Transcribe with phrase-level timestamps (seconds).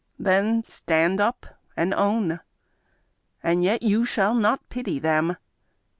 [0.17, 1.45] Then stand up
[1.77, 2.39] and own!
[3.43, 5.37] And yet you shall not pity them